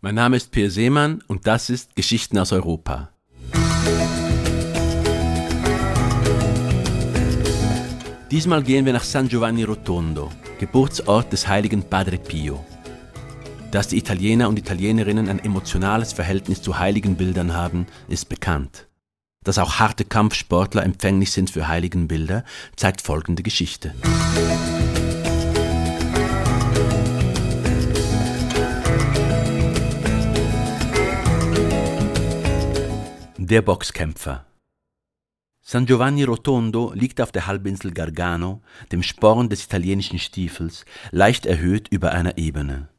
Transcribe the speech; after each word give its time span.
Mein 0.00 0.14
Name 0.14 0.36
ist 0.36 0.52
Peer 0.52 0.70
Seemann 0.70 1.24
und 1.26 1.48
das 1.48 1.70
ist 1.70 1.96
Geschichten 1.96 2.38
aus 2.38 2.52
Europa. 2.52 3.10
Diesmal 8.30 8.62
gehen 8.62 8.86
wir 8.86 8.92
nach 8.92 9.02
San 9.02 9.28
Giovanni 9.28 9.64
Rotondo, 9.64 10.30
Geburtsort 10.60 11.32
des 11.32 11.48
heiligen 11.48 11.82
Padre 11.82 12.16
Pio. 12.16 12.64
Dass 13.72 13.88
die 13.88 13.98
Italiener 13.98 14.48
und 14.48 14.56
Italienerinnen 14.56 15.28
ein 15.28 15.40
emotionales 15.40 16.12
Verhältnis 16.12 16.62
zu 16.62 16.78
heiligen 16.78 17.16
Bildern 17.16 17.54
haben, 17.54 17.88
ist 18.06 18.28
bekannt. 18.28 18.86
Dass 19.42 19.58
auch 19.58 19.80
harte 19.80 20.04
Kampfsportler 20.04 20.84
empfänglich 20.84 21.32
sind 21.32 21.50
für 21.50 21.66
heiligen 21.66 22.06
Bilder, 22.06 22.44
zeigt 22.76 23.00
folgende 23.00 23.42
Geschichte. 23.42 23.96
Der 33.50 33.62
Boxkämpfer 33.62 34.44
San 35.62 35.86
Giovanni 35.86 36.24
Rotondo 36.24 36.92
liegt 36.92 37.18
auf 37.18 37.32
der 37.32 37.46
Halbinsel 37.46 37.92
Gargano, 37.92 38.60
dem 38.92 39.02
Sporn 39.02 39.48
des 39.48 39.64
italienischen 39.64 40.18
Stiefels, 40.18 40.84
leicht 41.12 41.46
erhöht 41.46 41.88
über 41.88 42.12
einer 42.12 42.36
Ebene. 42.36 42.90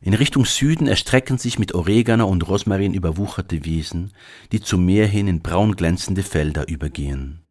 In 0.00 0.14
Richtung 0.14 0.46
Süden 0.46 0.88
erstrecken 0.88 1.38
sich 1.38 1.60
mit 1.60 1.76
Oregano 1.76 2.26
und 2.26 2.48
Rosmarin 2.48 2.92
überwucherte 2.92 3.64
Wiesen, 3.64 4.10
die 4.50 4.60
zum 4.60 4.84
Meer 4.84 5.06
hin 5.06 5.28
in 5.28 5.42
braun 5.42 5.76
glänzende 5.76 6.24
Felder 6.24 6.66
übergehen. 6.66 7.44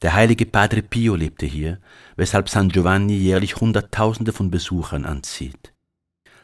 Der 0.00 0.14
heilige 0.14 0.46
Padre 0.46 0.80
Pio 0.80 1.16
lebte 1.16 1.44
hier, 1.44 1.80
weshalb 2.16 2.48
San 2.48 2.70
Giovanni 2.70 3.18
jährlich 3.18 3.56
Hunderttausende 3.56 4.32
von 4.32 4.50
Besuchern 4.50 5.04
anzieht. 5.04 5.74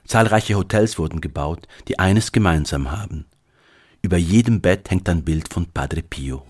Zahlreiche 0.04 0.56
Hotels 0.56 0.98
wurden 0.98 1.22
gebaut, 1.22 1.66
die 1.88 1.98
eines 1.98 2.30
gemeinsam 2.30 2.90
haben. 2.90 3.24
Über 4.00 4.16
jedem 4.16 4.60
Bett 4.60 4.90
hängt 4.90 5.08
ein 5.08 5.24
Bild 5.24 5.52
von 5.52 5.66
Padre 5.66 6.02
Pio. 6.02 6.44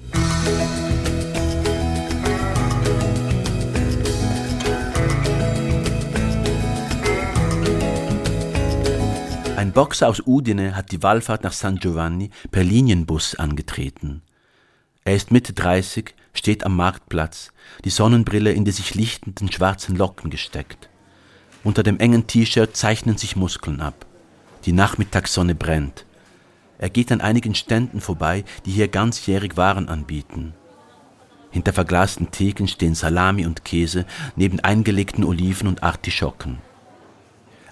Ein 9.57 9.73
Boxer 9.73 10.09
aus 10.09 10.23
Udine 10.27 10.77
hat 10.77 10.93
die 10.93 11.03
Wallfahrt 11.03 11.43
nach 11.43 11.53
San 11.53 11.77
Giovanni 11.77 12.31
per 12.51 12.63
Linienbus 12.63 13.35
angetreten. 13.35 14.23
Er 15.05 15.17
ist 15.17 15.31
Mitte 15.31 15.55
30, 15.55 16.15
steht 16.35 16.65
am 16.65 16.77
Marktplatz, 16.77 17.51
die 17.85 17.91
Sonnenbrille 17.91 18.53
in 18.53 18.67
die 18.67 18.73
sich 18.73 18.95
lichtenden 18.95 19.51
schwarzen 19.51 19.97
Locken 19.97 20.31
gesteckt. 20.31 20.91
Unter 21.65 21.83
dem 21.83 21.99
engen 21.99 22.27
T-Shirt 22.27 22.77
zeichnen 22.77 23.17
sich 23.17 23.37
Muskeln 23.37 23.81
ab. 23.81 24.07
Die 24.65 24.73
Nachmittagssonne 24.73 25.55
brennt. 25.55 26.05
Er 26.79 26.91
geht 26.91 27.11
an 27.11 27.21
einigen 27.21 27.55
Ständen 27.55 28.01
vorbei, 28.01 28.45
die 28.65 28.71
hier 28.71 28.89
ganzjährig 28.89 29.57
Waren 29.57 29.89
anbieten. 29.89 30.55
Hinter 31.51 31.73
verglasten 31.73 32.31
Theken 32.31 32.69
stehen 32.69 32.95
Salami 32.95 33.47
und 33.47 33.65
Käse 33.65 34.07
neben 34.37 34.61
eingelegten 34.61 35.25
Oliven 35.25 35.67
und 35.67 35.83
Artischocken. 35.83 36.59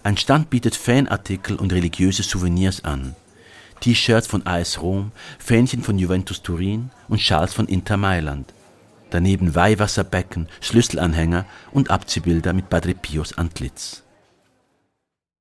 Ein 0.02 0.16
Stand 0.16 0.50
bietet 0.50 0.76
Fanartikel 0.76 1.56
und 1.56 1.72
religiöse 1.72 2.22
Souvenirs 2.22 2.84
an. 2.84 3.14
T-Shirts 3.80 4.26
von 4.26 4.46
AS 4.46 4.80
Rom, 4.80 5.12
Fähnchen 5.38 5.82
von 5.82 5.98
Juventus 5.98 6.42
Turin 6.42 6.90
und 7.08 7.20
Schals 7.20 7.52
von 7.52 7.66
Inter 7.66 7.96
Mailand. 7.96 8.54
Daneben 9.10 9.54
Weihwasserbecken, 9.54 10.48
Schlüsselanhänger 10.60 11.44
und 11.72 11.90
Abziehbilder 11.90 12.52
mit 12.52 12.70
Padre 12.70 12.94
Pios 12.94 13.36
Antlitz. 13.36 14.05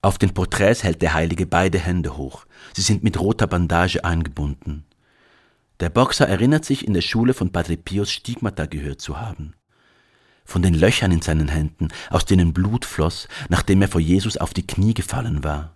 Auf 0.02 0.18
den 0.18 0.34
Porträts 0.34 0.84
hält 0.84 1.02
der 1.02 1.14
Heilige 1.14 1.46
beide 1.46 1.80
Hände 1.80 2.18
hoch. 2.18 2.46
Sie 2.74 2.82
sind 2.82 3.04
mit 3.04 3.20
roter 3.20 3.48
Bandage 3.48 4.04
eingebunden. 4.04 4.86
Der 5.80 5.90
Boxer 5.90 6.28
erinnert 6.28 6.64
sich, 6.66 6.88
in 6.88 6.94
der 6.94 7.02
Schule 7.02 7.34
von 7.34 7.52
Padre 7.52 7.76
Pios 7.76 8.12
Stigmata 8.12 8.66
gehört 8.66 9.02
zu 9.02 9.20
haben 9.20 9.56
von 10.46 10.62
den 10.62 10.76
Löchern 10.76 11.12
in 11.12 11.22
seinen 11.22 11.50
Händen, 11.50 11.90
aus 12.10 12.26
denen 12.26 12.54
Blut 12.54 12.86
floss, 12.86 13.28
nachdem 13.50 13.82
er 13.82 13.88
vor 13.88 14.00
Jesus 14.00 14.38
auf 14.38 14.54
die 14.54 14.66
Knie 14.66 14.94
gefallen 14.94 15.44
war. 15.44 15.76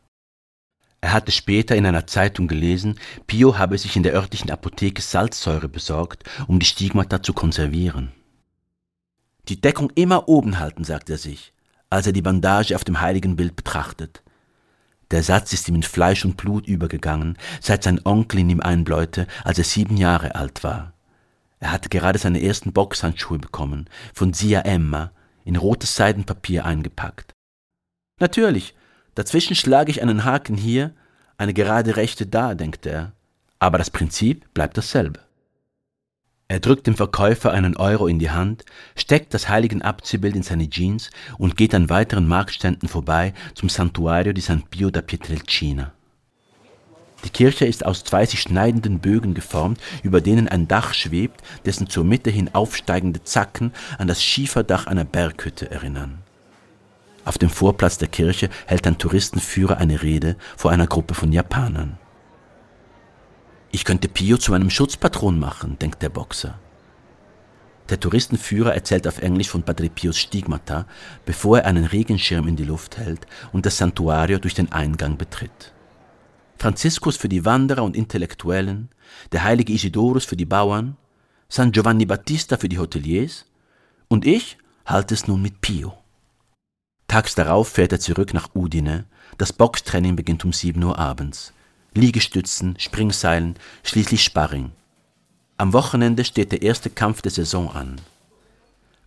Er 1.01 1.13
hatte 1.13 1.31
später 1.31 1.75
in 1.75 1.86
einer 1.86 2.07
Zeitung 2.07 2.47
gelesen, 2.47 3.00
Pio 3.25 3.57
habe 3.57 3.78
sich 3.78 3.96
in 3.96 4.03
der 4.03 4.13
örtlichen 4.13 4.51
Apotheke 4.51 5.01
Salzsäure 5.01 5.69
besorgt, 5.69 6.24
um 6.47 6.59
die 6.59 6.66
Stigmata 6.66 7.24
zu 7.24 7.34
konservieren. 7.34 8.12
Die 9.47 9.59
Deckung 9.59 9.91
immer 9.96 10.28
oben 10.28 10.59
halten, 10.59 10.84
sagt 10.84 11.09
er 11.09 11.18
sich, 11.18 11.53
als 11.89 12.07
er 12.07 12.13
die 12.13 12.22
Bandage 12.22 12.75
auf 12.75 12.83
dem 12.83 13.01
heiligen 13.01 13.35
Bild 13.35 13.55
betrachtet. 13.55 14.22
Der 15.11 15.23
Satz 15.23 15.53
ist 15.53 15.67
ihm 15.67 15.75
in 15.75 15.83
Fleisch 15.83 16.23
und 16.23 16.38
Blut 16.38 16.67
übergegangen, 16.67 17.38
seit 17.61 17.83
sein 17.83 18.00
Onkel 18.03 18.39
ihn 18.39 18.50
ihm 18.50 18.61
einbläute, 18.61 19.25
als 19.44 19.57
er 19.57 19.63
sieben 19.63 19.97
Jahre 19.97 20.35
alt 20.35 20.63
war. 20.63 20.94
Er 21.59 21.72
hatte 21.72 21.89
gerade 21.89 22.19
seine 22.19 22.41
ersten 22.41 22.73
Boxhandschuhe 22.73 23.39
bekommen, 23.39 23.89
von 24.13 24.33
Sia 24.33 24.61
Emma, 24.61 25.11
in 25.45 25.55
rotes 25.55 25.95
Seidenpapier 25.95 26.63
eingepackt. 26.63 27.33
Natürlich, 28.19 28.75
dazwischen 29.16 29.56
schlage 29.56 29.91
ich 29.91 30.01
einen 30.01 30.25
Haken 30.25 30.57
hier, 30.57 30.94
eine 31.38 31.53
gerade 31.53 31.95
rechte 31.95 32.27
da, 32.27 32.53
denkt 32.53 32.85
er, 32.85 33.13
aber 33.57 33.77
das 33.77 33.89
Prinzip 33.89 34.53
bleibt 34.53 34.77
dasselbe. 34.77 35.21
Er 36.52 36.60
drückt 36.60 36.88
dem 36.88 36.96
Verkäufer 36.96 37.52
einen 37.52 37.78
Euro 37.78 38.08
in 38.08 38.18
die 38.18 38.32
Hand, 38.32 38.66
steckt 38.96 39.36
das 39.36 39.50
heiligen 39.50 39.84
Abziehbild 39.84 40.36
in 40.36 40.42
seine 40.42 40.68
Jeans 40.68 41.12
und 41.38 41.56
geht 41.56 41.76
an 41.76 41.92
weiteren 41.92 42.28
Marktständen 42.28 42.90
vorbei 42.90 43.36
zum 43.54 43.70
Santuario 43.70 44.34
di 44.34 44.42
San 44.42 44.64
Pio 44.64 44.90
da 44.90 45.02
Pietrelcina. 45.02 45.94
Die 47.24 47.30
Kirche 47.30 47.66
ist 47.66 47.86
aus 47.86 48.04
zwei 48.04 48.26
sich 48.26 48.42
schneidenden 48.42 48.98
Bögen 48.98 49.36
geformt, 49.36 49.80
über 50.02 50.22
denen 50.22 50.48
ein 50.48 50.68
Dach 50.68 50.96
schwebt, 50.96 51.42
dessen 51.66 51.88
zur 51.88 52.04
Mitte 52.04 52.32
hin 52.32 52.50
aufsteigende 52.52 53.24
Zacken 53.24 53.72
an 54.00 54.08
das 54.08 54.24
Schieferdach 54.24 54.88
einer 54.88 55.06
Berghütte 55.06 55.70
erinnern. 55.70 56.18
Auf 57.26 57.38
dem 57.38 57.52
Vorplatz 57.52 58.00
der 58.00 58.08
Kirche 58.08 58.50
hält 58.66 58.88
ein 58.88 58.98
Touristenführer 58.98 59.78
eine 59.78 60.02
Rede 60.02 60.36
vor 60.58 60.72
einer 60.72 60.88
Gruppe 60.88 61.14
von 61.14 61.31
Japanern. 61.31 62.00
Ich 63.72 63.85
könnte 63.85 64.07
Pio 64.07 64.38
zu 64.38 64.52
meinem 64.52 64.69
Schutzpatron 64.69 65.38
machen, 65.38 65.78
denkt 65.78 66.02
der 66.02 66.09
Boxer. 66.09 66.57
Der 67.90 68.00
Touristenführer 68.00 68.74
erzählt 68.74 69.07
auf 69.07 69.19
Englisch 69.19 69.50
von 69.50 69.63
Padre 69.63 69.90
Pios 69.90 70.18
Stigmata, 70.18 70.85
bevor 71.25 71.59
er 71.59 71.66
einen 71.66 71.85
Regenschirm 71.85 72.47
in 72.47 72.56
die 72.56 72.63
Luft 72.63 72.97
hält 72.97 73.25
und 73.52 73.66
das 73.66 73.78
Santuario 73.78 74.38
durch 74.38 74.53
den 74.53 74.72
Eingang 74.72 75.18
betritt. 75.18 75.74
Franziskus 76.57 77.18
für 77.18 77.30
die 77.30 77.46
Wanderer 77.46 77.84
und 77.84 77.96
Intellektuellen, 77.96 78.90
der 79.31 79.44
heilige 79.44 79.74
Isidorus 79.74 80.25
für 80.25 80.36
die 80.36 80.46
Bauern, 80.46 80.97
San 81.47 81.72
Giovanni 81.72 82.06
Battista 82.06 82.57
für 82.57 82.69
die 82.69 82.78
Hoteliers 82.78 83.46
und 84.07 84.25
ich 84.25 84.57
halte 84.86 85.13
es 85.13 85.28
nun 85.28 85.41
mit 85.41 85.62
Pio. 85.62 85.97
Tags 87.07 87.34
darauf 87.34 87.69
fährt 87.69 87.91
er 87.91 88.00
zurück 88.00 88.34
nach 88.34 88.53
Udine, 88.53 89.06
das 89.38 89.53
Boxtraining 89.53 90.16
beginnt 90.16 90.46
um 90.46 90.53
7 90.53 90.84
Uhr 90.84 91.00
abends. 91.00 91.53
Liegestützen, 91.94 92.75
Springseilen, 92.77 93.55
schließlich 93.83 94.23
Sparring. 94.23 94.72
Am 95.57 95.73
Wochenende 95.73 96.23
steht 96.23 96.51
der 96.51 96.61
erste 96.61 96.89
Kampf 96.89 97.22
der 97.22 97.31
Saison 97.31 97.72
an. 97.72 98.00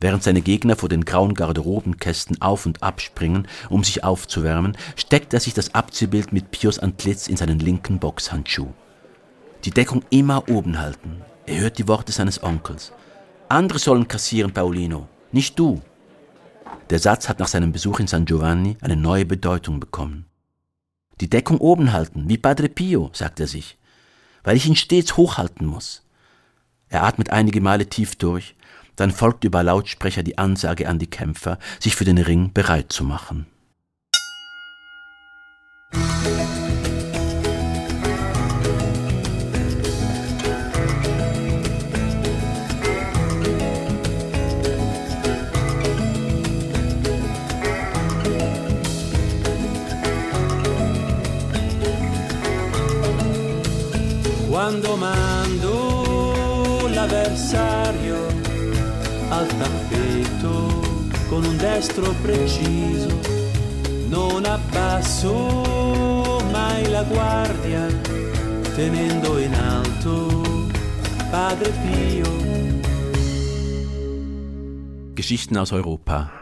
Während 0.01 0.25
seine 0.25 0.43
Gegner 0.43 0.75
vor 0.75 0.89
den 0.89 1.05
grauen 1.05 1.35
Garderobenkästen 1.35 2.43
auf 2.43 2.67
und 2.67 2.83
ab 2.83 3.01
springen, 3.01 3.47
um 3.71 3.85
sich 3.85 4.03
aufzuwärmen, 4.03 4.77
steckt 4.97 5.33
er 5.33 5.39
sich 5.39 5.55
das 5.55 5.77
Abziehbild 5.77 6.33
mit 6.33 6.51
Pios 6.51 6.81
Antlitz 6.81 7.29
in 7.29 7.37
seinen 7.37 7.61
linken 7.61 8.01
Boxhandschuh. 8.01 8.73
Die 9.65 9.71
Deckung 9.71 10.03
immer 10.11 10.49
oben 10.49 10.81
halten. 10.81 11.23
Er 11.47 11.61
hört 11.61 11.79
die 11.79 11.87
Worte 11.87 12.11
seines 12.11 12.43
Onkels. 12.43 12.93
Andere 13.49 13.79
sollen 13.79 14.09
kassieren, 14.09 14.53
Paulino, 14.53 15.09
nicht 15.31 15.57
du. 15.57 15.81
Der 16.91 16.99
Satz 16.99 17.29
hat 17.29 17.39
nach 17.39 17.47
seinem 17.47 17.71
Besuch 17.71 18.01
in 18.01 18.09
San 18.09 18.25
Giovanni 18.25 18.77
eine 18.81 18.97
neue 18.97 19.25
Bedeutung 19.25 19.79
bekommen. 19.79 20.27
Die 21.23 21.31
Deckung 21.31 21.59
oben 21.59 21.93
halten, 21.93 22.29
wie 22.29 22.37
Padre 22.37 22.69
Pio, 22.69 23.13
sagt 23.13 23.39
er 23.39 23.47
sich, 23.47 23.79
weil 24.43 24.57
ich 24.57 24.67
ihn 24.67 24.75
stets 24.75 25.17
hochhalten 25.17 25.69
muss. 25.69 26.03
Er 26.89 27.05
atmet 27.05 27.31
einige 27.31 27.61
Male 27.61 27.87
tief 27.87 28.17
durch, 28.17 28.57
dann 28.97 29.13
folgt 29.13 29.45
über 29.45 29.63
Lautsprecher 29.63 30.25
die 30.25 30.37
Ansage 30.37 30.89
an 30.89 30.99
die 30.99 31.07
Kämpfer, 31.07 31.61
sich 31.79 31.95
für 31.95 32.05
den 32.05 32.19
Ring 32.19 32.53
bereit 32.53 32.93
zu 32.93 33.05
machen. 33.05 33.47
Quando 54.53 54.97
mando 54.97 56.87
l'avversario 56.89 58.27
al 59.31 59.47
tappeto 59.47 61.09
con 61.31 61.43
un 61.43 61.57
destro 61.57 62.15
preciso, 62.21 63.19
non 64.09 64.45
abbasso 64.45 65.33
mai 66.51 66.87
la 66.91 67.03
guardia, 67.05 67.87
tenendo 68.75 69.39
in 69.39 69.55
alto 69.55 70.69
Padre 71.31 71.71
Pio. 71.71 72.31
Geschichten 75.15 75.57
aus 75.57 75.71
Europa. 75.71 76.42